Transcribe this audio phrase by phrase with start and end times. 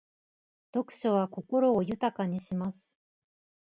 [0.73, 2.83] 読書は心を豊かにします。